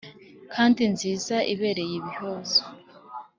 kandi 0.53 0.81
nziza 0.93 1.35
ibereye 1.53 1.93
ibihozo. 1.99 2.61